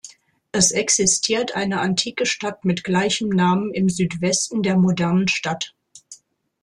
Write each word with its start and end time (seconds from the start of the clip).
Es 0.51 0.71
existiert 0.71 1.55
eine 1.55 1.79
antike 1.79 2.25
Stadt 2.25 2.65
mit 2.65 2.83
gleichem 2.83 3.29
Namen 3.29 3.71
im 3.71 3.87
Südwesten 3.87 4.63
der 4.63 4.75
modernen 4.75 5.27
Stadt. 5.27 5.75